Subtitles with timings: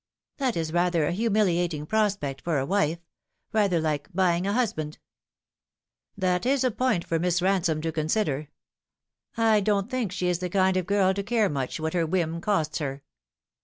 [0.39, 2.97] "That is rather a humiliating prospect for a wife
[3.53, 4.97] rather like buying a husband.""
[6.17, 8.49] That is a point for Miss Ransome to consider.
[9.37, 12.41] I don't think she is the kind of girl to care much what her whim
[12.41, 13.03] costs her."